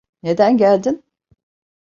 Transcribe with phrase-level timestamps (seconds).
[0.23, 1.03] Neden geldin?